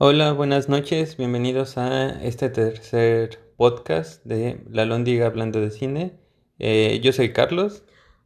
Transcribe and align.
Hola, 0.00 0.32
buenas 0.32 0.68
noches, 0.68 1.16
bienvenidos 1.16 1.76
a 1.76 2.22
este 2.22 2.50
tercer 2.50 3.40
podcast 3.56 4.24
de 4.24 4.64
La 4.70 4.84
Lóndiga 4.84 5.26
hablando 5.26 5.60
de 5.60 5.72
cine. 5.72 6.16
Eh, 6.60 7.00
yo 7.02 7.12
soy 7.12 7.32
Carlos. 7.32 7.82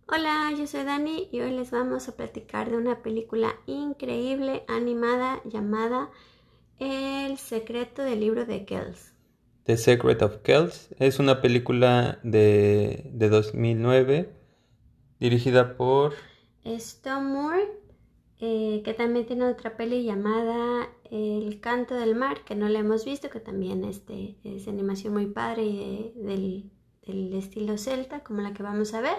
Hola, 0.07 0.53
yo 0.55 0.67
soy 0.67 0.85
Dani 0.85 1.31
y 1.33 1.41
hoy 1.41 1.53
les 1.53 1.71
vamos 1.71 2.11
a 2.11 2.15
platicar 2.15 2.71
de 2.71 2.77
una 2.77 3.01
película 3.01 3.57
increíble 3.65 4.65
animada 4.69 5.41
llamada 5.47 6.11
El 6.79 7.39
secreto 7.39 8.03
del 8.03 8.21
libro 8.21 8.45
de 8.45 8.67
Kells. 8.67 9.15
The 9.65 9.79
Secret 9.79 10.21
of 10.21 10.43
Kells 10.43 10.91
es 10.99 11.21
una 11.21 11.41
película 11.41 12.21
de, 12.23 13.11
de 13.15 13.31
2009 13.31 14.31
dirigida 15.21 15.79
por 15.79 16.13
Moore 17.07 17.82
eh, 18.45 18.83
que 18.85 18.93
también 18.93 19.25
tiene 19.25 19.45
otra 19.45 19.77
peli 19.77 20.03
llamada 20.03 20.89
El 21.13 21.61
canto 21.61 21.95
del 21.95 22.17
mar, 22.17 22.39
que 22.45 22.57
no 22.57 22.69
la 22.69 22.81
hemos 22.81 23.05
visto, 23.05 23.31
que 23.31 23.39
también 23.39 23.85
este, 23.85 24.37
es 24.43 24.67
animación 24.67 25.13
muy 25.13 25.27
padre 25.27 25.63
y 25.63 26.13
del, 26.17 26.73
del, 27.07 27.35
estilo 27.35 27.79
celta, 27.79 28.25
como 28.25 28.41
la 28.41 28.53
que 28.53 28.65
vamos 28.65 28.95
a 28.95 29.01
ver. 29.01 29.19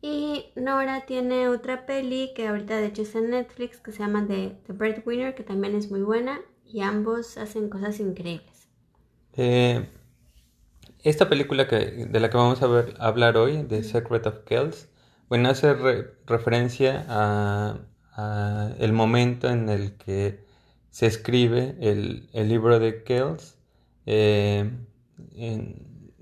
Y 0.00 0.44
Nora 0.54 1.06
tiene 1.06 1.48
otra 1.48 1.86
peli 1.86 2.30
que 2.36 2.46
ahorita 2.46 2.76
de 2.76 2.86
hecho 2.86 3.02
está 3.02 3.18
en 3.18 3.30
Netflix, 3.30 3.80
que 3.80 3.90
se 3.90 3.98
llama 3.98 4.24
The, 4.28 4.56
The 4.64 4.74
Breadwinner, 4.74 5.34
que 5.34 5.42
también 5.42 5.74
es 5.74 5.90
muy 5.90 6.02
buena, 6.02 6.40
y 6.64 6.82
ambos 6.82 7.38
hacen 7.38 7.68
cosas 7.68 7.98
increíbles. 7.98 8.68
Eh, 9.32 9.88
esta 11.02 11.28
película 11.28 11.66
que, 11.66 12.06
de 12.06 12.20
la 12.20 12.30
que 12.30 12.36
vamos 12.36 12.62
a 12.62 12.68
ver, 12.68 12.94
hablar 13.00 13.38
hoy, 13.38 13.64
The 13.64 13.82
Secret 13.82 14.24
of 14.24 14.44
Kells, 14.44 14.88
bueno, 15.28 15.48
hace 15.48 15.74
referencia 16.26 17.04
a 17.08 17.80
el 18.78 18.92
momento 18.92 19.48
en 19.48 19.68
el 19.68 19.92
que 19.96 20.44
se 20.90 21.06
escribe 21.06 21.76
el, 21.80 22.28
libro 22.48 22.78
de 22.78 23.02
Kells. 23.02 23.58
Eh, 24.06 24.70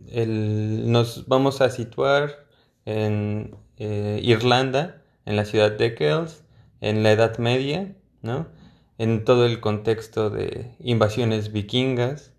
nos 0.07 1.29
vamos 1.29 1.61
a 1.61 1.71
situar 1.71 2.47
en 2.85 3.57
eh, 3.77 4.21
Irlanda, 4.23 5.03
en 5.27 5.37
la 5.37 5.45
ciudad 5.45 5.73
de 5.73 5.95
Kells, 5.95 6.43
en 6.81 7.03
la 7.03 7.13
Edad 7.13 7.39
Media, 7.39 7.95
¿no? 8.23 8.49
en 8.99 9.25
todo 9.25 9.47
el 9.47 9.61
contexto 9.61 10.31
de 10.31 10.75
invasiones 10.81 11.53
vikingas. 11.53 12.33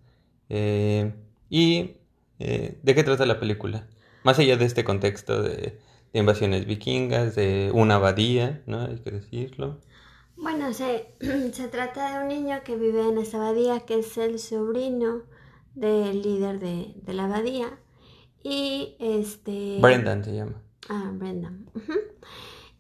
Eh, 0.49 1.13
¿Y 1.49 1.95
de 2.37 2.95
qué 2.95 3.03
trata 3.03 3.25
la 3.25 3.39
película? 3.39 3.87
Más 4.23 4.39
allá 4.39 4.57
de 4.57 4.65
este 4.65 4.83
contexto 4.83 5.41
de 5.41 5.79
de 6.15 6.21
invasiones 6.21 6.65
vikingas, 6.65 7.35
de 7.35 7.71
una 7.73 7.95
abadía, 7.95 8.63
¿no? 8.67 8.79
Hay 8.85 8.99
que 8.99 9.11
decirlo. 9.11 9.81
Bueno, 10.37 10.73
se, 10.73 11.13
se 11.51 11.67
trata 11.67 12.13
de 12.13 12.23
un 12.23 12.29
niño 12.29 12.61
que 12.63 12.77
vive 12.77 13.05
en 13.09 13.17
esa 13.17 13.35
abadía, 13.35 13.81
que 13.81 13.99
es 13.99 14.17
el 14.17 14.39
sobrino 14.39 15.23
del 15.73 16.21
líder 16.21 16.59
de, 16.59 17.13
la 17.13 17.25
abadía. 17.25 17.77
Y 18.43 18.95
este... 18.99 19.79
Brendan 19.81 20.23
se 20.23 20.33
llama. 20.33 20.61
Ah, 20.87 21.11
Brendan. 21.13 21.69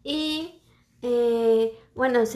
Y 0.01 0.61
eh, 1.01 1.77
bueno, 1.93 2.19
es, 2.19 2.35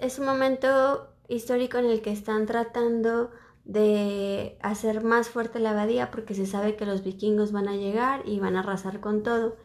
es 0.00 0.18
un 0.18 0.24
momento 0.24 1.08
histórico 1.28 1.76
en 1.76 1.86
el 1.86 2.00
que 2.00 2.12
están 2.12 2.46
tratando 2.46 3.30
de 3.64 4.56
hacer 4.62 5.04
más 5.04 5.28
fuerte 5.28 5.58
la 5.58 5.72
abadía 5.72 6.10
porque 6.10 6.34
se 6.34 6.46
sabe 6.46 6.76
que 6.76 6.86
los 6.86 7.04
vikingos 7.04 7.52
van 7.52 7.68
a 7.68 7.76
llegar 7.76 8.22
y 8.26 8.38
van 8.38 8.56
a 8.56 8.60
arrasar 8.60 9.00
con 9.00 9.22
todo. 9.22 9.56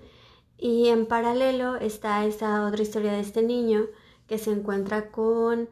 Y 0.58 0.88
en 0.88 1.06
paralelo 1.06 1.76
está 1.76 2.26
esa 2.26 2.66
otra 2.66 2.82
historia 2.82 3.12
de 3.12 3.20
este 3.20 3.42
niño 3.42 3.86
que 4.28 4.38
se 4.38 4.52
encuentra 4.52 5.12
con 5.12 5.70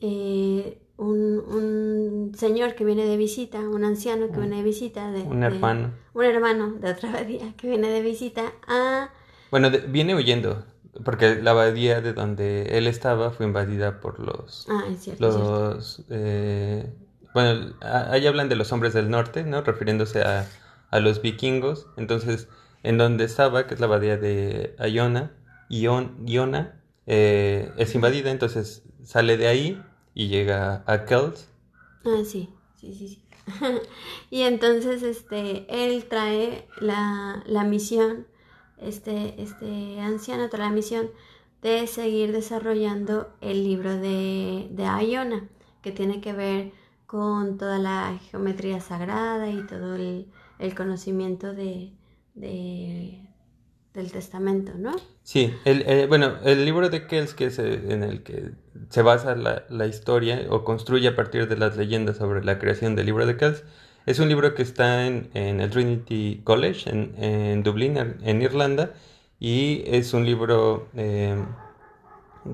eh, 0.00 0.78
un, 0.96 2.32
señor 2.36 2.74
que 2.74 2.84
viene 2.84 3.04
de 3.04 3.16
visita, 3.16 3.60
un 3.60 3.84
anciano 3.84 4.30
que 4.30 4.38
viene 4.38 4.56
de 4.56 4.62
visita. 4.62 5.10
De, 5.10 5.22
un 5.22 5.42
hermano. 5.42 5.92
un 6.12 6.24
hermano 6.24 6.72
de 6.72 6.90
otra 6.90 7.10
abadía 7.10 7.54
que 7.56 7.68
viene 7.68 7.88
de 7.88 8.02
visita 8.02 8.52
a... 8.66 9.10
Bueno, 9.50 9.70
viene 9.88 10.14
huyendo, 10.14 10.64
porque 11.04 11.36
la 11.36 11.52
abadía 11.52 12.00
de 12.00 12.12
donde 12.12 12.76
él 12.76 12.86
estaba 12.86 13.30
fue 13.30 13.46
invadida 13.46 14.00
por 14.00 14.18
los... 14.18 14.66
Ah, 14.68 14.84
es 14.90 15.00
cierto. 15.00 15.22
Los... 15.24 16.04
Eh, 16.10 16.92
bueno, 17.32 17.74
ahí 17.80 18.26
hablan 18.26 18.48
de 18.48 18.56
los 18.56 18.72
hombres 18.72 18.94
del 18.94 19.10
norte, 19.10 19.44
¿no? 19.44 19.62
Refiriéndose 19.62 20.22
a, 20.22 20.48
a 20.90 21.00
los 21.00 21.22
vikingos. 21.22 21.86
Entonces 21.96 22.48
en 22.84 22.98
donde 22.98 23.24
estaba, 23.24 23.66
que 23.66 23.74
es 23.74 23.80
la 23.80 23.86
abadía 23.86 24.18
de 24.18 24.76
Iona, 24.78 25.32
Iona 25.70 26.80
eh, 27.06 27.72
es 27.78 27.94
invadida, 27.94 28.30
entonces 28.30 28.82
sale 29.02 29.36
de 29.38 29.48
ahí 29.48 29.82
y 30.14 30.28
llega 30.28 30.84
a 30.86 31.06
Kells. 31.06 31.48
Ah, 32.04 32.22
sí, 32.24 32.50
sí, 32.78 32.94
sí, 32.94 33.08
sí. 33.08 33.22
y 34.30 34.42
entonces 34.42 35.02
este, 35.02 35.66
él 35.68 36.04
trae 36.04 36.68
la, 36.78 37.42
la 37.46 37.64
misión, 37.64 38.26
este, 38.78 39.42
este 39.42 40.00
anciano 40.00 40.50
trae 40.50 40.68
la 40.68 40.74
misión 40.74 41.10
de 41.62 41.86
seguir 41.86 42.32
desarrollando 42.32 43.32
el 43.40 43.64
libro 43.64 43.96
de, 43.96 44.68
de 44.70 45.06
Iona, 45.06 45.48
que 45.80 45.90
tiene 45.90 46.20
que 46.20 46.34
ver 46.34 46.72
con 47.06 47.56
toda 47.56 47.78
la 47.78 48.18
geometría 48.30 48.80
sagrada 48.80 49.48
y 49.48 49.62
todo 49.66 49.96
el 49.96 50.74
conocimiento 50.74 51.54
de, 51.54 51.92
de, 52.34 53.20
del 53.94 54.12
testamento, 54.12 54.72
¿no? 54.76 54.94
Sí, 55.22 55.54
el, 55.64 55.82
eh, 55.82 56.06
bueno, 56.06 56.34
el 56.44 56.64
libro 56.64 56.90
de 56.90 57.06
Kells, 57.06 57.34
que 57.34 57.46
es 57.46 57.58
eh, 57.58 57.92
en 57.92 58.02
el 58.02 58.22
que 58.22 58.52
se 58.90 59.02
basa 59.02 59.34
la, 59.36 59.64
la, 59.68 59.86
historia 59.86 60.46
o 60.50 60.64
construye 60.64 61.08
a 61.08 61.16
partir 61.16 61.48
de 61.48 61.56
las 61.56 61.76
leyendas 61.76 62.18
sobre 62.18 62.44
la 62.44 62.58
creación 62.58 62.96
del 62.96 63.06
libro 63.06 63.24
de 63.24 63.36
Kells, 63.36 63.64
es 64.06 64.18
un 64.18 64.28
libro 64.28 64.54
que 64.54 64.62
está 64.62 65.06
en, 65.06 65.30
en 65.32 65.60
el 65.60 65.70
Trinity 65.70 66.42
College, 66.44 66.90
en, 66.90 67.14
en 67.22 67.62
Dublín, 67.62 67.96
en, 67.96 68.42
Irlanda, 68.42 68.92
y 69.40 69.82
es 69.86 70.12
un 70.12 70.26
libro, 70.26 70.88
eh, 70.94 71.42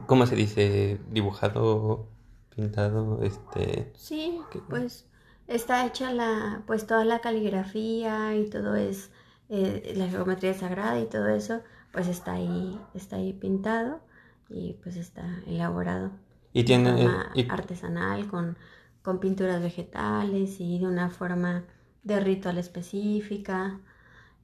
¿cómo 0.06 0.26
se 0.26 0.36
dice? 0.36 1.00
Dibujado, 1.10 2.06
pintado, 2.54 3.20
este... 3.24 3.90
Sí, 3.96 4.40
pues 4.69 5.06
está 5.48 5.86
hecha 5.86 6.12
la, 6.12 6.62
pues 6.66 6.86
toda 6.86 7.04
la 7.04 7.20
caligrafía 7.20 8.36
y 8.36 8.48
todo 8.48 8.76
es 8.76 9.10
eh, 9.50 9.94
la 9.97 10.09
geometría 10.09 10.55
sagrada 10.55 10.99
y 11.00 11.06
todo 11.06 11.28
eso, 11.28 11.61
pues 11.93 12.09
está 12.09 12.33
ahí, 12.33 12.81
está 12.94 13.16
ahí 13.16 13.33
pintado 13.33 14.00
y 14.49 14.75
pues 14.83 14.97
está 14.97 15.43
elaborado. 15.47 16.12
Y 16.53 16.65
tiene 16.65 16.93
de 16.93 17.03
forma 17.03 17.33
artesanal 17.50 18.28
con, 18.28 18.56
con 19.03 19.21
pinturas 19.21 19.61
vegetales 19.61 20.61
y 20.61 20.78
de 20.78 20.87
una 20.87 21.11
forma 21.11 21.65
de 22.03 22.21
ritual 22.21 22.59
específica. 22.59 23.81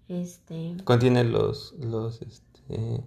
Este 0.09 0.77
contiene 0.85 1.25
los 1.25 1.75
los 1.81 2.23
este, 2.23 3.03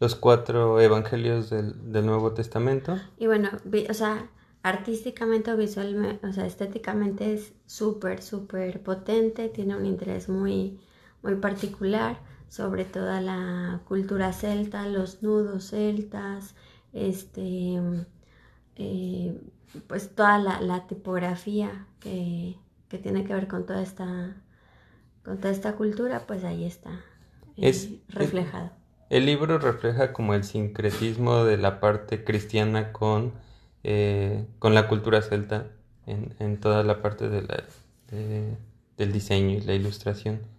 los 0.00 0.14
cuatro 0.14 0.80
evangelios 0.80 1.50
del, 1.50 1.92
del 1.92 2.06
Nuevo 2.06 2.32
Testamento. 2.32 2.98
Y 3.16 3.26
bueno, 3.26 3.50
o 3.88 3.94
sea, 3.94 4.28
artísticamente 4.62 5.52
o 5.52 5.56
visualmente, 5.56 6.26
o 6.26 6.32
sea, 6.32 6.46
estéticamente 6.46 7.34
es 7.34 7.52
súper, 7.66 8.22
súper 8.22 8.82
potente, 8.82 9.48
tiene 9.48 9.76
un 9.76 9.86
interés 9.86 10.28
muy, 10.28 10.80
muy 11.24 11.36
particular 11.36 12.18
sobre 12.48 12.84
toda 12.84 13.20
la 13.20 13.80
cultura 13.88 14.32
celta, 14.32 14.86
los 14.86 15.22
nudos 15.22 15.70
celtas, 15.70 16.54
este, 16.92 17.80
eh, 18.76 19.40
pues 19.88 20.14
toda 20.14 20.38
la, 20.38 20.86
tipografía 20.86 21.86
que, 21.98 22.56
tiene 23.02 23.24
que 23.24 23.34
ver 23.34 23.48
con 23.48 23.66
toda 23.66 23.82
esta, 23.82 24.36
con 25.24 25.38
toda 25.38 25.50
esta 25.50 25.74
cultura, 25.74 26.28
pues 26.28 26.44
ahí 26.44 26.64
está 26.64 26.90
eh, 27.56 27.70
es, 27.70 27.88
reflejado. 28.08 28.70
El, 29.10 29.26
libro 29.26 29.58
refleja 29.58 30.12
como 30.12 30.34
el 30.34 30.44
sincretismo 30.44 31.42
de 31.42 31.56
la 31.56 31.80
parte 31.80 32.22
cristiana 32.22 32.92
con, 32.92 33.32
eh, 33.82 34.46
con 34.60 34.74
la 34.74 34.86
cultura 34.86 35.22
celta 35.22 35.66
en, 36.06 36.60
toda 36.60 36.84
la 36.84 37.02
parte 37.02 37.28
de 37.28 37.42
la, 37.42 37.64
del 38.96 39.12
diseño 39.12 39.56
y 39.56 39.60
la 39.62 39.74
ilustración. 39.74 40.54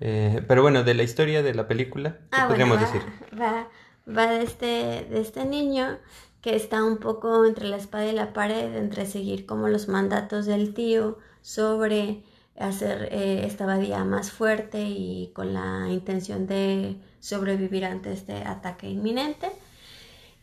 Eh, 0.00 0.42
pero 0.46 0.62
bueno, 0.62 0.84
de 0.84 0.94
la 0.94 1.02
historia 1.02 1.42
de 1.42 1.54
la 1.54 1.66
película, 1.66 2.18
¿qué 2.30 2.38
ah, 2.38 2.48
podríamos 2.48 2.80
decir? 2.80 3.02
Va, 3.40 3.68
va 4.08 4.26
de, 4.30 4.42
este, 4.42 4.66
de 5.10 5.20
este 5.20 5.44
niño 5.44 5.98
que 6.40 6.54
está 6.54 6.84
un 6.84 6.98
poco 6.98 7.44
entre 7.44 7.68
la 7.68 7.76
espada 7.76 8.06
y 8.06 8.12
la 8.12 8.32
pared, 8.32 8.76
entre 8.76 9.06
seguir 9.06 9.44
como 9.44 9.68
los 9.68 9.88
mandatos 9.88 10.46
del 10.46 10.72
tío 10.72 11.18
sobre 11.42 12.22
hacer 12.58 13.08
eh, 13.12 13.44
esta 13.44 13.64
abadía 13.64 14.04
más 14.04 14.30
fuerte 14.30 14.82
y 14.82 15.30
con 15.34 15.54
la 15.54 15.88
intención 15.90 16.46
de 16.46 16.96
sobrevivir 17.20 17.84
ante 17.84 18.12
este 18.12 18.34
ataque 18.34 18.88
inminente 18.88 19.48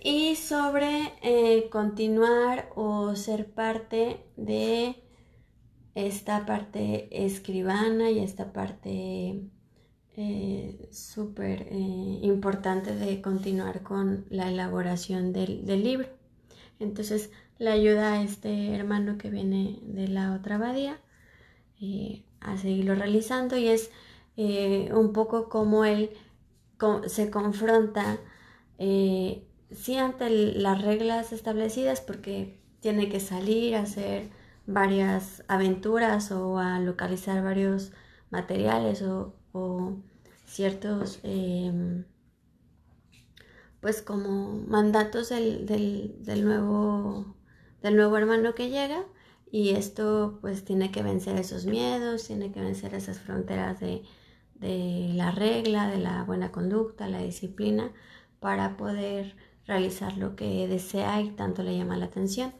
y 0.01 0.35
sobre 0.35 1.13
eh, 1.21 1.67
continuar 1.71 2.69
o 2.75 3.15
ser 3.15 3.47
parte 3.47 4.23
de 4.37 4.95
esta 5.95 6.45
parte 6.45 7.07
escribana 7.25 8.11
y 8.11 8.19
esta 8.19 8.51
parte 8.51 9.41
eh, 10.17 10.89
súper 10.91 11.63
eh, 11.71 12.19
importante 12.21 12.95
de 12.95 13.21
continuar 13.21 13.81
con 13.81 14.25
la 14.29 14.49
elaboración 14.49 15.33
del, 15.33 15.65
libro. 15.65 16.07
Entonces 16.79 17.31
le 17.57 17.71
ayuda 17.71 18.13
a 18.13 18.23
este 18.23 18.75
hermano 18.75 19.17
que 19.17 19.29
viene 19.29 19.79
de 19.83 20.09
la 20.09 20.33
otra 20.33 20.55
abadía 20.55 20.99
eh, 21.81 22.23
a 22.41 22.57
seguirlo 22.57 22.95
realizando 22.95 23.57
y 23.57 23.67
es 23.67 23.89
un 24.37 25.13
poco 25.13 25.47
como 25.47 25.85
él 25.85 26.09
se 27.07 27.29
confronta 27.31 28.19
sí 28.77 29.95
ante 29.97 30.29
las 30.29 30.81
reglas 30.81 31.31
establecidas 31.31 32.01
porque 32.01 32.59
tiene 32.81 33.07
que 33.07 33.21
salir 33.21 33.75
a 33.75 33.83
hacer 33.83 34.29
varias 34.67 35.43
aventuras 35.47 36.31
o 36.31 36.59
a 36.59 36.79
localizar 36.79 37.43
varios 37.43 37.91
materiales 38.29 39.01
o, 39.03 39.33
ciertos 40.45 41.19
em, 41.23 42.05
pues 43.79 44.01
como 44.01 44.63
mandatos 44.67 45.29
del, 45.29 45.65
del, 45.65 46.45
nuevo 46.45 47.35
del 47.81 47.95
nuevo 47.95 48.17
hermano 48.17 48.53
que 48.53 48.69
llega 48.69 49.05
y 49.51 49.71
esto 49.71 50.39
pues 50.41 50.65
tiene 50.65 50.91
que 50.91 51.03
vencer 51.03 51.37
esos 51.37 51.65
miedos, 51.65 52.27
tiene 52.27 52.51
que 52.51 52.61
vencer 52.61 52.93
esas 52.93 53.19
fronteras 53.19 53.79
de, 53.79 54.03
de 54.55 55.11
la 55.13 55.31
regla, 55.31 55.87
de 55.89 55.99
la 55.99 56.23
buena 56.23 56.51
conducta, 56.51 57.07
la 57.07 57.21
disciplina, 57.21 57.91
para 58.39 58.77
poder 58.77 59.35
realizar 59.65 60.17
lo 60.17 60.35
que 60.35 60.67
desea 60.67 61.21
y 61.21 61.31
tanto 61.31 61.63
le 61.63 61.77
llama 61.77 61.97
la 61.97 62.05
atención. 62.05 62.53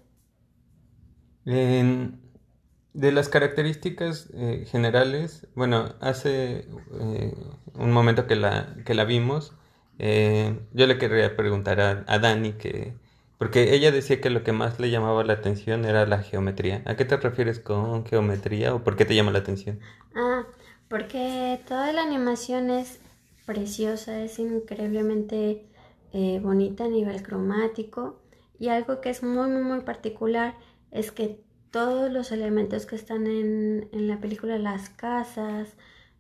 De 1.45 3.12
las 3.12 3.30
características 3.30 4.30
eh, 4.33 4.65
generales, 4.68 5.47
bueno, 5.56 5.95
hace 6.00 6.68
eh, 7.01 7.36
un 7.74 7.92
momento 7.92 8.25
que 8.25 8.36
la, 8.36 8.75
que 8.86 8.94
la 8.95 9.03
vimos, 9.03 9.53
eh, 10.00 10.59
yo 10.74 10.88
le 10.88 10.97
querría 10.97 11.36
preguntar 11.36 11.80
a, 11.81 12.06
a, 12.07 12.19
Dani 12.19 12.53
que, 12.53 12.94
porque 13.38 13.75
ella 13.75 13.92
decía 13.92 14.21
que 14.21 14.30
lo 14.30 14.44
que 14.44 14.53
más 14.53 14.80
le 14.80 14.89
llamaba 14.89 15.24
la 15.24 15.33
atención 15.33 15.86
era 15.86 16.06
la 16.06 16.24
geometría. 16.24 16.81
¿A 16.86 16.95
qué 16.95 17.06
te 17.06 17.18
refieres 17.18 17.59
con 17.59 18.06
geometría 18.06 18.74
o 18.74 18.83
por 18.83 18.95
qué 18.95 19.06
te 19.06 19.15
llama 19.15 19.31
la 19.31 19.39
atención? 19.39 19.80
Ah, 20.15 20.44
porque 20.89 21.59
toda 21.68 21.91
la 21.91 22.03
animación 22.03 22.69
es 22.69 23.00
preciosa, 23.45 24.24
es 24.24 24.39
increíblemente 24.39 25.65
eh, 26.13 26.39
bonita 26.41 26.86
a 26.86 26.88
nivel 26.88 27.21
cromático 27.24 28.19
y 28.57 28.69
algo 28.69 29.01
que 29.01 29.09
es 29.09 29.21
muy 29.21 29.50
muy 29.50 29.63
muy 29.63 29.81
particular 29.81 30.56
es 30.95 31.12
que 31.12 31.44
todos 31.71 32.12
los 32.12 32.31
elementos 32.31 32.86
que 32.86 32.95
están 32.95 33.27
en, 33.27 33.89
la 33.92 34.19
película, 34.19 34.57
las 34.57 34.89
casas, 34.89 35.75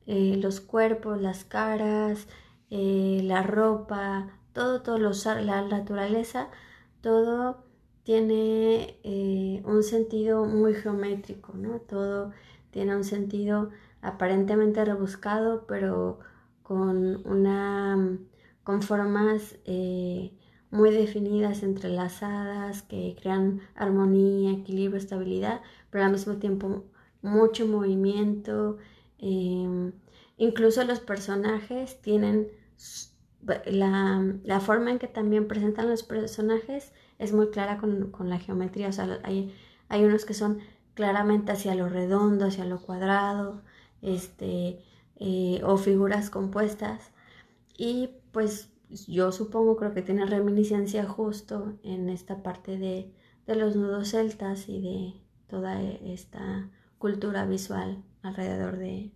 eh, 0.05 0.37
los 0.41 0.61
cuerpos, 0.61 1.21
las 1.21 1.45
caras, 1.45 2.27
eh, 2.69 3.21
la 3.23 3.41
ropa, 3.43 4.29
todo, 4.53 4.81
todo 4.81 4.97
la 4.99 5.61
naturaleza, 5.63 6.49
todo 7.01 7.63
tiene 8.03 8.99
un 9.65 9.83
sentido 9.83 10.45
muy 10.45 10.73
geométrico, 10.75 11.53
¿no? 11.55 11.79
Todo 11.79 12.31
tiene 12.71 12.95
un 12.95 13.03
sentido 13.03 13.71
aparentemente 14.01 14.85
rebuscado, 14.85 15.65
pero 15.67 16.19
con 16.63 17.25
una 17.27 18.19
con 18.65 18.81
formas 18.81 19.57
eh, 19.65 20.33
muy 20.71 20.91
definidas, 20.91 21.63
entrelazadas, 21.63 22.81
que 22.83 23.15
crean 23.19 23.61
armonía, 23.75 24.51
equilibrio, 24.51 24.97
estabilidad, 24.97 25.61
pero 25.89 26.05
al 26.05 26.11
mismo 26.11 26.35
tiempo 26.35 26.83
mucho 27.21 27.67
movimiento. 27.67 28.77
Em, 29.17 29.93
incluso 30.37 30.83
los 30.83 30.99
personajes 30.99 32.01
tienen 32.01 32.47
la, 33.65 34.59
forma 34.59 34.91
en 34.91 34.99
que 34.99 35.07
también 35.07 35.47
presentan 35.47 35.89
los 35.89 36.03
personajes 36.03 36.91
es 37.19 37.31
muy 37.33 37.49
clara 37.49 37.77
con, 37.77 38.29
la 38.29 38.39
geometría. 38.39 38.89
O 38.89 38.91
sea, 38.91 39.19
hay, 39.23 39.55
hay, 39.89 40.03
unos 40.03 40.25
que 40.25 40.33
son 40.33 40.59
claramente 40.93 41.51
hacia 41.51 41.75
lo 41.75 41.89
redondo, 41.89 42.45
hacia 42.45 42.65
lo 42.65 42.81
cuadrado, 42.81 43.63
este, 44.01 44.79
eh, 45.17 45.61
o 45.63 45.77
figuras 45.77 46.29
compuestas. 46.29 47.11
Y 47.77 48.09
pues 48.31 48.69
yo 48.89 49.31
supongo, 49.31 49.75
creo 49.77 49.93
que 49.93 50.01
tiene 50.01 50.25
reminiscencia 50.25 51.05
justo 51.05 51.73
en 51.83 52.09
esta 52.09 52.43
parte 52.43 52.77
de, 52.77 53.11
los 53.47 53.75
nudos 53.75 54.09
celtas 54.09 54.69
y 54.69 54.81
de 54.81 55.13
toda 55.47 55.81
esta 55.81 56.69
cultura 56.97 57.45
visual 57.45 58.03
alrededor 58.23 58.77
de, 58.77 59.11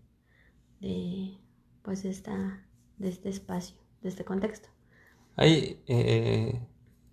pues 1.82 2.06
esta, 2.06 2.66
de 2.98 3.10
este 3.10 3.30
espacio, 3.30 3.76
de 4.02 4.10
este 4.10 4.26
contexto. 4.26 4.70
Hay, 5.36 5.82
eh, 5.88 6.62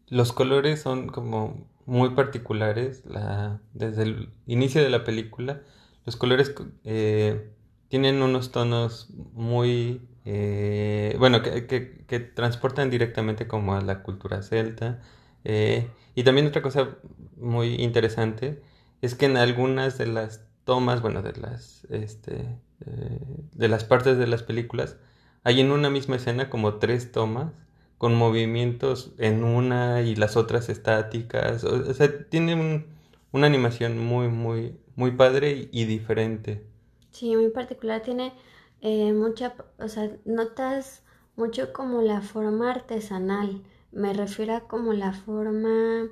los 0.08 0.32
colores 0.32 0.80
son 0.80 1.08
como 1.08 1.66
muy 1.86 2.10
particulares 2.10 3.04
la, 3.06 3.60
desde 3.72 4.02
el 4.02 4.30
inicio 4.46 4.82
de 4.82 4.90
la 4.90 5.04
película. 5.04 5.62
Los 6.04 6.16
colores 6.16 6.54
eh, 6.84 7.52
tienen 7.88 8.22
unos 8.22 8.52
tonos 8.52 9.10
muy 9.32 10.02
eh, 10.28 11.14
bueno, 11.20 11.40
que, 11.40 11.66
que, 11.66 12.20
transportan 12.20 12.90
directamente 12.90 13.46
como 13.46 13.76
a 13.76 13.80
la 13.80 14.02
cultura 14.02 14.42
celta. 14.42 15.00
Eh, 15.44 15.88
y 16.16 16.24
también 16.24 16.48
otra 16.48 16.62
cosa 16.62 16.96
muy 17.36 17.76
interesante 17.76 18.60
es 19.02 19.14
que 19.14 19.26
en 19.26 19.36
algunas 19.36 19.98
de 19.98 20.06
las 20.06 20.44
tomas, 20.64 21.00
bueno, 21.00 21.22
de 21.22 21.32
las, 21.40 21.84
este, 21.90 22.58
eh, 22.86 23.20
de 23.52 23.68
las 23.68 23.84
partes 23.84 24.18
de 24.18 24.26
las 24.26 24.42
películas, 24.42 24.96
hay 25.44 25.60
en 25.60 25.70
una 25.70 25.90
misma 25.90 26.16
escena 26.16 26.50
como 26.50 26.74
tres 26.74 27.12
tomas 27.12 27.52
con 27.98 28.16
movimientos 28.16 29.12
en 29.18 29.44
una 29.44 30.02
y 30.02 30.16
las 30.16 30.36
otras 30.36 30.68
estáticas. 30.68 31.62
O, 31.62 31.94
sea, 31.94 32.28
tiene 32.28 32.84
una 33.30 33.46
animación 33.46 33.96
muy, 33.98 34.26
muy, 34.26 34.74
muy 34.96 35.12
padre 35.12 35.68
y 35.70 35.84
diferente. 35.84 36.64
Sí, 37.12 37.36
muy 37.36 37.50
particular. 37.50 38.02
Tiene 38.02 38.32
eh, 38.88 39.12
mucha, 39.12 39.52
o 39.80 39.88
sea, 39.88 40.16
notas 40.24 41.02
mucho 41.34 41.72
como 41.72 42.02
la 42.02 42.20
forma 42.20 42.70
artesanal. 42.70 43.64
Me 43.90 44.12
refiero 44.12 44.54
a 44.54 44.68
como 44.68 44.92
la 44.92 45.12
forma 45.12 46.08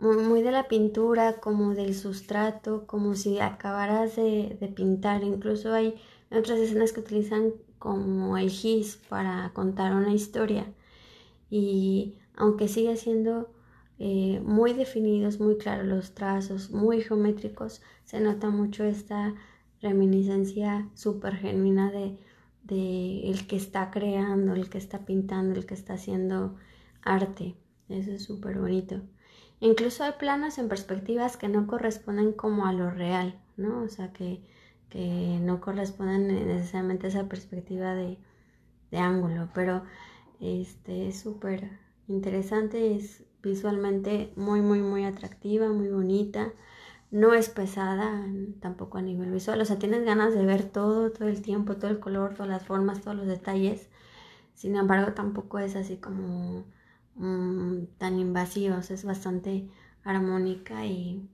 muy, 0.00 0.42
de 0.42 0.50
la 0.50 0.66
pintura, 0.66 1.34
como 1.40 1.72
del 1.74 1.94
sustrato, 1.94 2.84
como 2.88 3.14
si 3.14 3.38
acabaras 3.38 4.16
de, 4.16 4.72
pintar. 4.74 5.22
Incluso 5.22 5.72
hay 5.72 5.94
otras 6.32 6.58
escenas 6.58 6.92
que 6.92 6.98
utilizan 6.98 7.52
como 7.78 8.36
el 8.36 8.50
gis 8.50 8.96
para 9.08 9.52
contar 9.54 9.94
una 9.94 10.12
historia. 10.12 10.66
Y 11.48 12.16
aunque 12.34 12.66
sigue 12.66 12.96
siendo 12.96 13.52
eh, 14.00 14.40
muy 14.44 14.72
definidos, 14.72 15.38
muy 15.38 15.58
claros 15.58 15.86
los 15.86 16.12
trazos, 16.12 16.72
muy 16.72 17.02
geométricos, 17.02 17.82
se 18.04 18.18
nota 18.18 18.50
mucho 18.50 18.82
esta 18.82 19.36
reminiscencia 19.82 20.88
súper 20.94 21.36
genuina 21.36 21.90
de, 21.90 22.18
el 23.30 23.46
que 23.46 23.56
está 23.56 23.90
creando, 23.90 24.54
el 24.54 24.70
que 24.70 24.78
está 24.78 25.04
pintando, 25.04 25.58
el 25.58 25.66
que 25.66 25.74
está 25.74 25.94
haciendo 25.94 26.56
arte. 27.02 27.56
Eso 27.88 28.12
es 28.12 28.22
súper 28.24 28.58
bonito. 28.58 29.00
Incluso 29.58 30.04
hay 30.04 30.12
planos 30.18 30.58
en 30.58 30.68
perspectivas 30.68 31.36
que 31.36 31.48
no 31.48 31.66
corresponden 31.66 32.32
como 32.32 32.66
a 32.66 32.72
lo 32.72 32.90
real, 32.90 33.38
¿no? 33.56 33.82
O 33.82 33.88
sea, 33.88 34.12
que, 34.12 34.40
que 34.88 35.38
no 35.42 35.60
corresponden 35.60 36.28
necesariamente 36.28 37.06
a 37.06 37.10
esa 37.10 37.28
perspectiva 37.28 37.94
de, 37.94 38.18
de 38.90 38.98
ángulo, 38.98 39.48
pero 39.54 39.82
este 40.40 41.08
es 41.08 41.18
súper 41.18 41.70
interesante, 42.08 42.94
es 42.94 43.24
visualmente 43.42 44.32
muy, 44.36 44.60
muy, 44.60 44.80
muy 44.80 45.04
atractiva, 45.04 45.68
muy 45.68 45.88
bonita 45.88 46.52
no 47.10 47.34
es 47.34 47.48
pesada 47.48 48.26
tampoco 48.60 48.98
a 48.98 49.02
nivel 49.02 49.32
visual, 49.32 49.60
o 49.60 49.64
sea, 49.64 49.78
tienes 49.78 50.04
ganas 50.04 50.34
de 50.34 50.44
ver 50.44 50.64
todo, 50.64 51.10
todo 51.10 51.28
el 51.28 51.42
tiempo, 51.42 51.76
todo 51.76 51.90
el 51.90 52.00
color, 52.00 52.34
todas 52.34 52.48
las 52.48 52.64
formas, 52.64 53.00
todos 53.00 53.16
los 53.16 53.26
detalles, 53.26 53.88
sin 54.54 54.76
embargo 54.76 55.12
tampoco 55.12 55.58
es 55.58 55.76
así 55.76 55.96
como 55.96 56.66
mm, 57.16 57.84
tan 57.98 58.18
invasiva, 58.18 58.78
es 58.78 59.04
bastante 59.04 59.68
armónica 60.04 60.86
y 60.86 61.28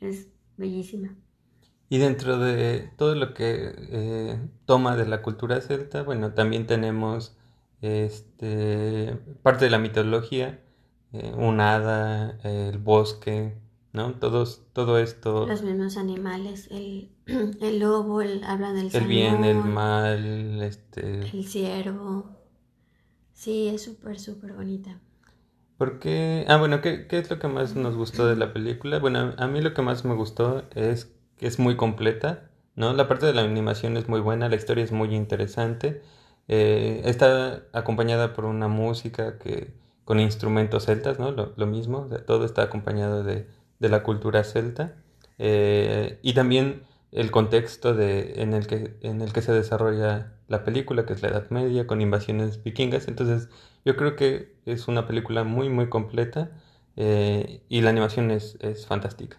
es 0.00 0.28
bellísima. 0.56 1.14
Y 1.88 1.98
dentro 1.98 2.38
de 2.38 2.90
todo 2.96 3.14
lo 3.14 3.32
que 3.32 3.72
eh, 3.76 4.48
toma 4.64 4.96
de 4.96 5.06
la 5.06 5.22
cultura 5.22 5.60
celta, 5.60 6.02
bueno, 6.02 6.34
también 6.34 6.66
tenemos 6.66 7.36
este, 7.80 9.16
parte 9.42 9.66
de 9.66 9.70
la 9.70 9.78
mitología, 9.78 10.60
eh, 11.12 11.32
un 11.36 11.60
hada, 11.60 12.38
el 12.42 12.78
bosque, 12.78 13.56
¿no? 13.96 14.12
Todos, 14.12 14.62
todo 14.72 14.98
esto... 14.98 15.46
Los 15.46 15.62
mismos 15.62 15.96
animales, 15.96 16.68
el, 16.70 17.10
el 17.26 17.80
lobo, 17.80 18.20
el, 18.20 18.44
habla 18.44 18.72
del 18.72 18.94
El 18.94 19.06
bien, 19.06 19.42
el 19.42 19.56
mal, 19.56 20.62
este... 20.62 21.20
El 21.20 21.44
ciervo. 21.44 22.36
Sí, 23.32 23.68
es 23.68 23.82
súper, 23.82 24.20
súper 24.20 24.52
bonita. 24.52 25.00
¿Por 25.78 25.98
qué? 25.98 26.44
Ah, 26.48 26.58
bueno, 26.58 26.80
¿qué, 26.80 27.06
¿qué, 27.06 27.18
es 27.18 27.30
lo 27.30 27.38
que 27.38 27.48
más 27.48 27.74
nos 27.74 27.96
gustó 27.96 28.26
de 28.26 28.36
la 28.36 28.52
película? 28.52 28.98
Bueno, 28.98 29.34
a 29.36 29.46
mí 29.46 29.60
lo 29.60 29.74
que 29.74 29.82
más 29.82 30.04
me 30.04 30.14
gustó 30.14 30.64
es 30.74 31.12
que 31.36 31.46
es 31.46 31.58
muy 31.58 31.76
completa, 31.76 32.50
¿no? 32.74 32.92
La 32.92 33.08
parte 33.08 33.26
de 33.26 33.34
la 33.34 33.42
animación 33.42 33.96
es 33.96 34.08
muy 34.08 34.20
buena, 34.20 34.48
la 34.48 34.56
historia 34.56 34.84
es 34.84 34.92
muy 34.92 35.14
interesante. 35.14 36.02
Eh, 36.48 37.02
está 37.04 37.64
acompañada 37.72 38.34
por 38.34 38.44
una 38.44 38.68
música 38.68 39.38
que 39.38 39.74
con 40.04 40.20
instrumentos 40.20 40.84
celtas, 40.84 41.18
¿no? 41.18 41.32
Lo, 41.32 41.66
mismo, 41.66 42.08
todo 42.26 42.44
está 42.44 42.62
acompañado 42.62 43.24
de, 43.24 43.48
la 43.78 44.02
cultura 44.02 44.44
celta. 44.44 44.96
Eh, 45.38 46.18
y 46.22 46.34
también 46.34 46.82
el 47.12 47.30
contexto 47.30 47.94
de, 47.94 48.42
en, 48.42 48.52
el 48.54 48.66
que, 48.66 48.96
en 49.02 49.20
el 49.22 49.32
que 49.32 49.42
se 49.42 49.52
desarrolla 49.52 50.32
la 50.48 50.64
película, 50.64 51.06
que 51.06 51.12
es 51.14 51.22
la 51.22 51.28
Edad 51.28 51.50
Media, 51.50 51.86
con 51.86 52.00
invasiones 52.00 52.62
vikingas. 52.62 53.08
Entonces, 53.08 53.48
yo 53.84 53.96
creo 53.96 54.16
que 54.16 54.54
es 54.66 54.88
una 54.88 55.06
película 55.06 55.44
muy, 55.44 55.68
muy 55.68 55.88
completa 55.88 56.50
eh, 56.96 57.62
y 57.68 57.80
la 57.80 57.90
animación 57.90 58.30
es, 58.30 58.58
es, 58.60 58.86
fantástica. 58.86 59.38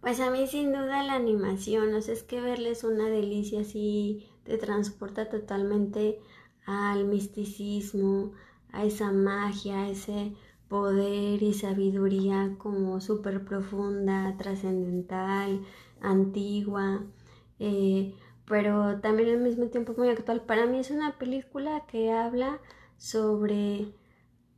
Pues 0.00 0.20
a 0.20 0.30
mí 0.30 0.46
sin 0.46 0.72
duda 0.72 1.02
la 1.02 1.14
animación, 1.14 1.94
o 1.94 2.00
sea, 2.00 2.14
es 2.14 2.22
que 2.22 2.40
verles 2.40 2.84
una 2.84 3.08
delicia 3.08 3.62
así, 3.62 4.28
te 4.44 4.56
transporta 4.58 5.28
totalmente 5.28 6.20
al 6.64 7.06
misticismo, 7.06 8.32
a 8.72 8.84
esa 8.84 9.10
magia, 9.10 9.82
a 9.82 9.88
ese 9.88 10.32
poder 10.68 11.42
y 11.42 11.54
sabiduría 11.54 12.56
como 12.58 13.00
súper 13.00 13.44
profunda, 13.44 14.36
trascendental, 14.38 15.64
antigua, 16.00 17.04
eh, 17.58 18.14
pero 18.46 19.00
también 19.00 19.30
al 19.30 19.38
mismo 19.38 19.66
tiempo 19.66 19.94
muy 19.96 20.08
actual. 20.08 20.42
Para 20.42 20.66
mí 20.66 20.78
es 20.78 20.90
una 20.90 21.18
película 21.18 21.84
que 21.86 22.12
habla 22.12 22.60
sobre 22.96 23.92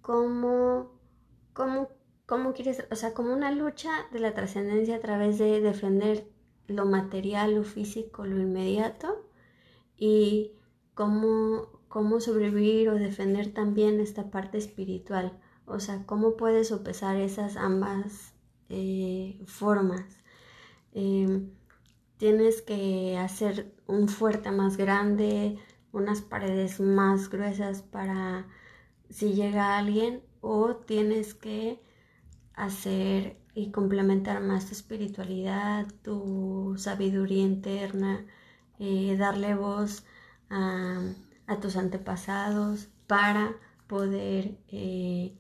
cómo, 0.01 0.93
cómo, 1.53 1.89
cómo 2.27 2.53
quieres, 2.55 2.87
o 2.91 2.97
sea, 2.97 3.15
como 3.15 3.33
una 3.33 3.51
lucha 3.53 3.91
de 4.13 4.21
la 4.21 4.35
trascendencia 4.35 4.97
a 4.97 5.01
través 5.01 5.39
de 5.39 5.61
defender 5.61 6.29
lo 6.67 6.85
material, 6.87 7.55
lo 7.55 7.65
físico, 7.65 8.27
lo 8.27 8.41
inmediato 8.41 9.27
y 9.97 10.53
cómo, 10.95 11.81
cómo 11.89 12.21
sobrevivir 12.21 12.91
o 12.91 12.95
defender 12.95 13.53
también 13.53 14.01
esta 14.01 14.31
parte 14.31 14.59
espiritual. 14.59 15.39
O 15.69 15.81
sea, 15.81 16.05
cómo 16.07 16.37
puedes 16.37 16.69
sopesar 16.69 17.17
esas 17.17 17.57
ambas 17.57 18.35
eh, 18.69 19.43
formas. 19.47 20.05
Em, 20.93 21.51
tienes 22.19 22.63
que 22.63 23.17
hacer 23.19 23.75
un 23.87 24.09
fuerte 24.09 24.51
más 24.51 24.77
grande, 24.77 25.59
unas 25.93 26.21
paredes 26.23 26.81
más 26.81 27.31
gruesas 27.31 27.83
para 27.83 28.47
si 29.11 29.35
llega 29.35 29.79
alguien 29.79 30.23
o 30.41 30.77
tienes 30.77 31.35
que 31.35 31.83
hacer 32.55 33.39
y 33.55 33.71
complementar 33.71 34.43
más 34.43 34.67
tu 34.67 34.73
espiritualidad, 34.73 35.87
tu 36.03 36.75
sabiduría 36.77 37.43
interna, 37.43 38.27
eh, 38.79 39.17
darle 39.19 39.55
voz 39.55 40.05
a, 40.51 41.01
tus 41.61 41.77
antepasados 41.77 42.89
para 43.07 43.57
poder 43.87 44.59
eh, 44.69 45.37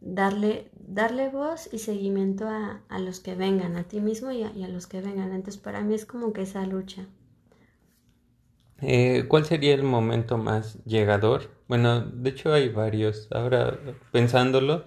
darle, 0.00 0.70
darle 0.86 1.28
voz 1.28 1.68
y 1.72 1.78
seguimiento 1.78 2.48
a, 2.48 2.98
los 2.98 3.20
que 3.20 3.34
vengan, 3.34 3.76
a 3.76 3.84
ti 3.84 4.00
mismo 4.00 4.30
y 4.30 4.42
a, 4.42 4.68
los 4.68 4.86
que 4.86 5.00
vengan. 5.00 5.32
Entonces 5.32 5.60
para 5.60 5.82
mí 5.82 5.94
es 5.94 6.06
como 6.06 6.32
que 6.32 6.42
esa 6.42 6.64
lucha. 6.66 7.06
Eh, 8.82 9.24
¿Cuál 9.28 9.46
sería 9.46 9.74
el 9.74 9.82
momento 9.82 10.36
más 10.36 10.78
llegador? 10.84 11.50
Bueno, 11.66 12.02
de 12.02 12.30
hecho 12.30 12.52
hay 12.52 12.68
varios. 12.68 13.28
Ahora 13.32 13.78
pensándolo, 14.12 14.84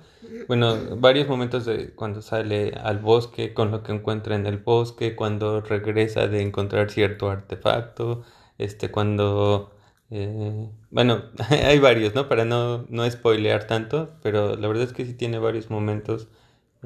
bueno, 0.47 0.95
varios 0.97 1.27
momentos 1.27 1.65
de 1.65 1.91
cuando 1.95 2.21
sale 2.21 2.73
al 2.75 2.99
bosque, 2.99 3.53
con 3.53 3.71
lo 3.71 3.83
que 3.83 3.91
encuentra 3.91 4.35
en 4.35 4.45
el 4.45 4.57
bosque, 4.57 5.15
cuando 5.15 5.61
regresa 5.61 6.27
de 6.27 6.41
encontrar 6.41 6.91
cierto 6.91 7.29
artefacto, 7.29 8.23
este, 8.57 8.91
cuando 8.91 9.71
eh, 10.11 10.69
bueno, 10.89 11.23
hay 11.49 11.79
varios, 11.79 12.15
¿no? 12.15 12.27
Para 12.27 12.45
no, 12.45 12.85
no 12.89 13.09
spoilear 13.09 13.67
tanto, 13.67 14.15
pero 14.23 14.55
la 14.55 14.67
verdad 14.67 14.85
es 14.85 14.93
que 14.93 15.05
sí 15.05 15.13
tiene 15.13 15.39
varios 15.39 15.69
momentos 15.69 16.27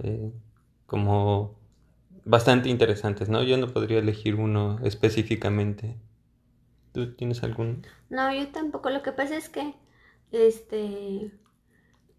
eh, 0.01 0.31
como 0.85 1.55
bastante 2.25 2.69
interesantes, 2.69 3.29
¿no? 3.29 3.43
Yo 3.43 3.57
no 3.57 3.71
podría 3.71 3.99
elegir 3.99 4.35
uno 4.35 4.79
específicamente. 4.83 5.97
¿Tú 6.91 7.15
tienes 7.15 7.43
algún? 7.43 7.85
No, 8.09 8.33
yo 8.33 8.47
tampoco. 8.49 8.89
Lo 8.89 9.01
que 9.01 9.11
pasa 9.11 9.35
es 9.35 9.49
que, 9.49 9.73
este, 10.31 11.31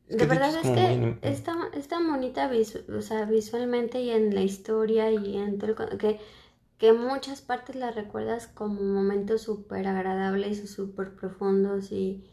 de 0.08 0.26
verdad 0.26 0.54
es, 0.56 0.68
que 0.68 1.18
está, 1.22 1.56
está 1.72 1.98
bonita 1.98 2.50
o 2.96 3.00
sea, 3.00 3.24
visualmente 3.24 4.00
y 4.00 4.10
en 4.10 4.34
la 4.34 4.42
historia 4.42 5.10
y 5.10 5.36
en 5.36 5.58
todo 5.58 5.70
el, 5.70 5.98
que 5.98 6.18
que 6.78 6.92
muchas 6.92 7.40
partes 7.40 7.76
las 7.76 7.94
recuerdas 7.94 8.46
como 8.48 8.82
momentos 8.82 9.42
súper 9.42 9.86
agradables 9.86 10.58
y 10.58 10.66
súper 10.66 11.14
profundos 11.14 11.92
y, 11.92 12.24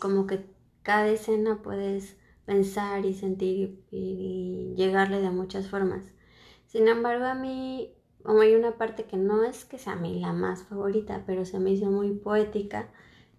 como 0.00 0.26
que 0.26 0.46
cada 0.82 1.08
escena 1.08 1.60
puedes 1.62 2.16
pensar 2.44 3.04
y 3.04 3.14
sentir 3.14 3.84
y, 3.90 4.74
llegarle 4.76 5.20
de 5.20 5.30
muchas 5.30 5.68
formas. 5.68 6.04
Sin 6.66 6.88
embargo, 6.88 7.24
a 7.24 7.34
mí, 7.34 7.94
hay 8.24 8.54
una 8.54 8.76
parte 8.76 9.04
que 9.04 9.16
no 9.16 9.42
es 9.44 9.64
que 9.64 9.78
sea 9.78 9.96
mí 9.96 10.20
la 10.20 10.32
más 10.32 10.64
favorita, 10.64 11.24
pero 11.26 11.44
se 11.44 11.58
me 11.58 11.72
hizo 11.72 11.90
muy 11.90 12.12
poética 12.12 12.88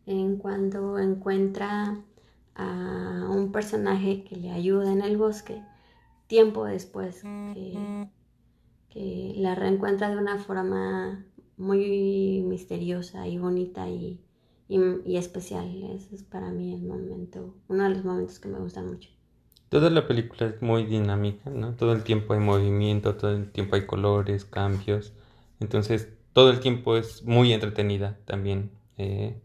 en 0.05 0.37
cuando 0.37 0.97
encuentra 0.99 2.03
a 2.55 3.27
un 3.29 3.51
personaje 3.51 4.23
que 4.23 4.35
le 4.35 4.51
ayuda 4.51 4.91
en 4.91 5.01
el 5.01 5.17
bosque 5.17 5.63
tiempo 6.27 6.65
después 6.65 7.23
que 8.89 9.33
la 9.37 9.55
reencuentra 9.55 10.09
de 10.09 10.17
una 10.17 10.37
forma 10.37 11.25
muy 11.57 12.41
misteriosa 12.45 13.27
y 13.27 13.37
bonita 13.37 13.87
y, 13.89 14.19
especial. 15.05 15.83
Ese 15.95 16.15
es 16.15 16.23
para 16.23 16.49
mí 16.51 16.73
el 16.73 16.83
momento, 16.83 17.55
uno 17.67 17.83
de 17.83 17.89
los 17.89 18.03
momentos 18.03 18.39
que 18.39 18.47
me 18.47 18.59
gustan 18.59 18.87
mucho. 18.87 19.09
Toda 19.69 19.89
la 19.89 20.07
película 20.07 20.47
es 20.47 20.61
muy 20.61 20.85
dinámica, 20.85 21.49
¿no? 21.49 21.75
Todo 21.75 21.93
el 21.93 22.03
tiempo 22.03 22.33
hay 22.33 22.39
movimiento, 22.39 23.15
todo 23.15 23.31
el 23.31 23.51
tiempo 23.51 23.75
hay 23.75 23.85
colores, 23.85 24.45
cambios. 24.45 25.13
Entonces, 25.59 26.09
todo 26.33 26.49
el 26.49 26.59
tiempo 26.59 26.97
es 26.97 27.23
muy 27.23 27.53
entretenida 27.53 28.17
también 28.25 28.71
eh, 28.97 29.39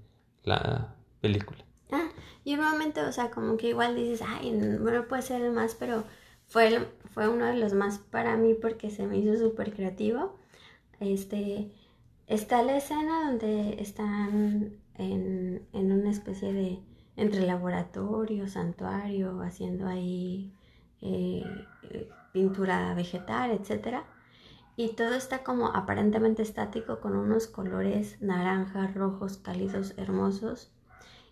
la 0.45 0.95
película. 1.21 1.65
Ah, 1.91 2.09
y 2.45 2.55
un 2.55 2.65
momento, 2.65 3.01
o 3.07 3.13
sea, 3.13 3.31
como 3.31 3.57
que 3.57 3.69
igual 3.69 3.97
dices, 3.97 4.23
ay, 4.27 4.51
bueno, 4.81 5.07
puede 5.09 5.23
ser 5.23 5.51
más, 5.51 5.75
pero 5.75 6.05
fue, 6.47 6.89
fue 7.13 7.29
uno 7.29 7.47
de 7.47 7.57
los 7.57 7.73
más 7.75 7.99
para 7.99 8.37
mí 8.37 8.55
porque 8.55 8.91
se 8.91 9.07
me 9.07 9.19
hizo 9.19 9.37
súper 9.37 9.73
creativo. 9.73 10.37
Este, 11.01 11.71
está 12.27 12.63
la 12.63 12.77
escena 12.77 13.27
donde 13.27 13.81
están 13.81 14.79
en, 14.97 15.67
una 15.73 16.11
especie 16.11 16.53
de 16.53 16.81
entre 17.17 17.47
laboratorio, 17.47 18.49
santuario, 18.49 19.41
haciendo 19.43 19.87
ahí 19.87 20.53
eh, 21.01 21.45
pintura 22.33 22.95
vegetal, 22.95 23.51
etc. 23.53 23.99
Y 24.77 24.95
todo 24.95 25.15
está 25.15 25.45
como 25.45 25.69
aparentemente 25.69 26.43
estático 26.43 27.01
con 27.01 27.17
unos 27.17 27.47
colores 27.47 28.21
naranjas, 28.21 28.95
rojos, 28.95 29.39
cálidos, 29.39 29.95
hermosos. 29.97 30.73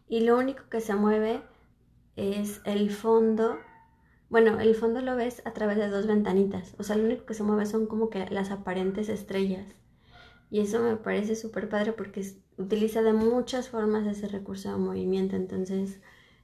Y 0.09 0.21
lo 0.21 0.38
único 0.38 0.69
que 0.71 0.81
se 0.81 0.95
mueve 0.95 1.42
es 2.16 2.61
el 2.64 2.90
fondo 2.90 3.59
bueno, 4.33 4.61
el 4.61 4.75
fondo 4.75 5.03
lo 5.03 5.15
ves 5.15 5.43
a 5.45 5.53
través 5.53 5.77
de 5.77 5.89
dos 5.89 6.07
ventanitas. 6.07 6.75
O 6.79 6.85
sea, 6.85 6.97
lo 6.97 7.05
único 7.05 7.27
que 7.27 7.35
se 7.35 7.43
mueve 7.43 7.67
son 7.67 7.87
como 7.87 8.09
que 8.09 8.25
las 8.31 8.51
aparentes 8.51 9.11
estrellas. 9.11 9.67
Y 10.51 10.61
eso 10.61 10.81
me 10.81 10.97
parece 10.97 11.37
súper 11.37 11.69
padre 11.69 11.93
porque 11.93 12.25
utiliza 12.57 13.03
de 13.03 13.12
muchas 13.12 13.69
formas 13.69 14.07
ese 14.07 14.29
recurso 14.29 14.73
de 14.73 14.79
movimiento. 14.79 15.37
Entonces, 15.37 16.01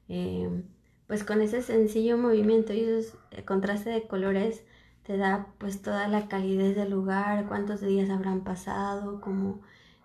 em, 0.08 0.64
pues 1.06 1.24
con 1.24 1.40
ese 1.40 1.62
sencillo 1.62 2.18
movimiento 2.18 2.74
y 2.74 2.80
ese 2.80 3.16
eh, 3.30 3.44
contraste 3.46 3.88
de 3.88 4.06
colores 4.06 4.64
te 5.04 5.16
da 5.16 5.54
pues 5.58 5.80
toda 5.80 6.08
la 6.08 6.28
calidez 6.28 6.76
del 6.76 6.90
lugar, 6.90 7.48
cuántos 7.48 7.80
días 7.80 8.10
habrán 8.10 8.44
pasado, 8.44 9.22
como 9.22 9.62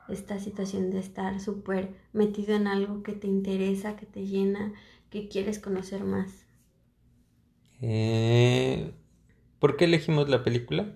esta 0.07 0.39
situación 0.39 0.89
de 0.89 0.99
estar 0.99 1.41
súper 1.41 1.95
metido 2.13 2.55
en 2.55 2.67
algo 2.67 3.03
que 3.03 3.11
te 3.13 3.27
interesa, 3.27 3.97
que 3.97 4.05
te 4.05 4.25
llena, 4.25 4.71
que 5.09 5.27
quieres 5.27 5.59
conocer 5.59 6.05
más. 6.05 6.42
Eh, 7.85 8.93
¿Por 9.59 9.77
qué 9.77 9.85
elegimos 9.85 10.29
la 10.29 10.43
película? 10.43 10.95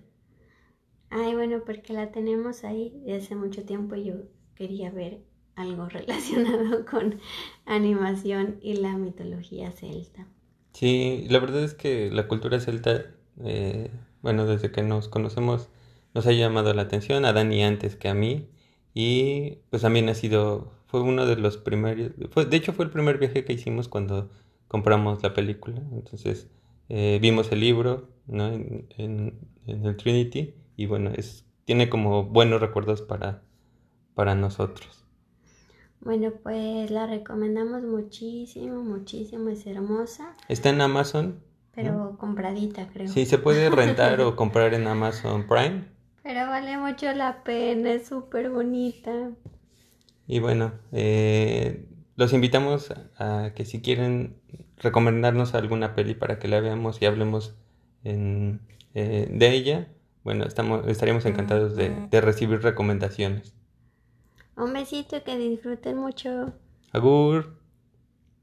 Ay, 1.10 1.36
bueno, 1.36 1.64
porque 1.66 1.92
la 1.92 2.12
tenemos 2.14 2.64
ahí 2.64 3.02
de 3.06 3.16
hace 3.18 3.36
mucho 3.36 3.66
tiempo 3.66 3.96
y 3.96 4.06
yo 4.06 4.14
quería 4.56 4.90
ver 4.90 5.22
algo 5.56 5.86
relacionado 5.90 6.86
con 6.86 7.20
animación 7.66 8.58
y 8.62 8.76
la 8.76 8.98
mitología 8.98 9.72
celta. 9.74 10.28
Sí, 10.74 11.26
la 11.30 11.40
verdad 11.40 11.64
es 11.64 11.74
que 11.74 12.12
la 12.12 12.28
cultura 12.28 12.60
celta, 12.60 13.06
eh, 13.44 13.92
bueno, 14.22 14.46
desde 14.46 14.72
que 14.72 14.84
nos 14.84 15.10
conocemos, 15.10 15.70
nos 16.14 16.28
ha 16.28 16.32
llamado 16.34 16.74
la 16.74 16.84
atención, 16.84 17.26
a 17.26 17.34
Dani 17.34 17.64
antes 17.64 17.96
que 17.96 18.10
a 18.10 18.14
mí, 18.14 18.48
y 18.94 19.58
pues 19.70 19.82
también 19.82 20.08
ha 20.10 20.14
sido, 20.16 20.72
fue 20.86 21.02
uno 21.02 21.26
de 21.26 21.36
los 21.38 21.58
primeros, 21.58 22.12
fue, 22.32 22.46
de 22.46 22.58
hecho 22.58 22.74
fue 22.74 22.86
el 22.86 22.92
primer 22.92 23.18
viaje 23.18 23.44
que 23.44 23.54
hicimos 23.54 23.88
cuando 23.88 24.30
compramos 24.68 25.24
la 25.24 25.34
película, 25.34 25.82
entonces 25.92 26.48
eh, 26.90 27.20
vimos 27.22 27.52
el 27.52 27.60
libro 27.60 28.10
¿no? 28.28 28.48
en, 28.48 28.88
en, 28.98 29.40
el 29.66 29.98
Trinity 29.98 30.56
y 30.76 30.86
bueno, 30.86 31.12
es, 31.16 31.46
tiene 31.66 31.90
como 31.90 32.24
buenos 32.26 32.62
recuerdos 32.62 33.02
para, 33.02 33.44
para 34.14 34.36
nosotros. 34.36 35.06
Bueno, 36.00 36.32
pues 36.44 36.90
la 36.92 37.08
recomendamos 37.08 37.84
muchísimo, 37.84 38.84
muchísimo, 38.84 39.50
es 39.50 39.66
hermosa. 39.66 40.36
Está 40.48 40.70
en 40.70 40.82
Amazon. 40.82 41.42
Pero 41.74 42.16
compradita, 42.18 42.88
creo. 42.88 43.08
Sí, 43.08 43.26
se 43.26 43.38
puede 43.38 43.70
rentar 43.70 44.22
o 44.22 44.36
comprar 44.38 44.74
en 44.74 44.88
Amazon 44.88 45.48
Prime. 45.48 45.86
Pero 46.24 46.48
vale 46.48 46.78
mucho 46.78 47.12
la 47.14 47.44
pena, 47.44 47.94
es 47.94 48.08
súper 48.08 48.50
bonita. 48.50 49.32
Y 50.28 50.40
bueno, 50.40 50.74
eh, 50.92 51.88
los 52.16 52.34
invitamos 52.34 52.94
a 53.18 53.52
que 53.56 53.66
si 53.66 53.82
quieren 53.82 54.38
recomendarnos 54.78 55.54
alguna 55.54 55.96
peli 55.96 56.14
para 56.14 56.40
que 56.40 56.48
la 56.48 56.60
veamos 56.60 57.02
y 57.02 57.06
hablemos 57.06 57.56
en, 58.04 58.62
eh, 58.94 59.28
de 59.30 59.52
ella, 59.52 59.88
bueno, 60.24 60.46
estamos, 60.46 60.88
estaríamos 60.88 61.26
encantados 61.26 61.76
de, 61.76 61.90
de 62.10 62.22
recibir 62.22 62.62
recomendaciones. 62.62 63.54
Un 64.56 64.74
besito, 64.74 65.24
que 65.24 65.38
disfruten 65.38 65.98
mucho. 65.98 66.54
Agur. 66.92 67.58